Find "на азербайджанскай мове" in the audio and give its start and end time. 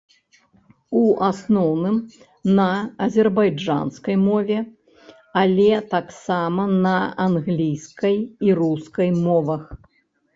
2.59-4.57